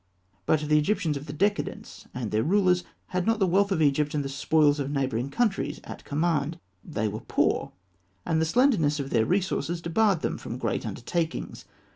But 0.47 0.61
the 0.61 0.79
Egyptians 0.79 1.15
of 1.15 1.27
the 1.27 1.31
decadence, 1.31 2.07
and 2.11 2.31
their 2.31 2.41
rulers, 2.41 2.83
had 3.09 3.27
not 3.27 3.37
the 3.37 3.45
wealth 3.45 3.71
of 3.71 3.83
Egypt 3.83 4.15
and 4.15 4.25
the 4.25 4.29
spoils 4.29 4.79
of 4.79 4.89
neighbouring 4.89 5.29
countries 5.29 5.79
at 5.83 6.03
command. 6.05 6.57
They 6.83 7.07
were 7.07 7.19
poor; 7.21 7.71
and 8.25 8.41
the 8.41 8.45
slenderness 8.45 8.99
of 8.99 9.11
their 9.11 9.27
resources 9.27 9.79
debarred 9.79 10.21
them 10.21 10.39
from 10.39 10.57
great 10.57 10.87
undertakings. 10.87 11.65